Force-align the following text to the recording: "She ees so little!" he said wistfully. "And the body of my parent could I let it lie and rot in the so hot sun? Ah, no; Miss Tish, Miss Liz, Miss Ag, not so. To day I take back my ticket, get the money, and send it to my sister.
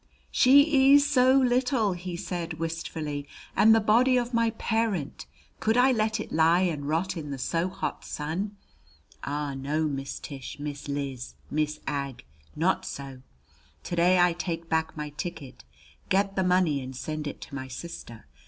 "She 0.31 0.63
ees 0.63 1.05
so 1.07 1.33
little!" 1.37 1.93
he 1.93 2.17
said 2.17 2.53
wistfully. 2.55 3.27
"And 3.55 3.75
the 3.75 3.79
body 3.79 4.17
of 4.17 4.33
my 4.33 4.49
parent 4.49 5.27
could 5.59 5.77
I 5.77 5.91
let 5.91 6.19
it 6.19 6.31
lie 6.31 6.61
and 6.61 6.87
rot 6.89 7.15
in 7.15 7.29
the 7.29 7.37
so 7.37 7.69
hot 7.69 8.03
sun? 8.03 8.57
Ah, 9.23 9.53
no; 9.53 9.83
Miss 9.87 10.17
Tish, 10.17 10.57
Miss 10.59 10.87
Liz, 10.87 11.35
Miss 11.51 11.79
Ag, 11.85 12.25
not 12.55 12.83
so. 12.83 13.21
To 13.83 13.95
day 13.95 14.17
I 14.19 14.33
take 14.33 14.67
back 14.67 14.97
my 14.97 15.11
ticket, 15.11 15.63
get 16.09 16.35
the 16.35 16.43
money, 16.43 16.81
and 16.81 16.95
send 16.95 17.27
it 17.27 17.39
to 17.41 17.53
my 17.53 17.67
sister. 17.67 18.25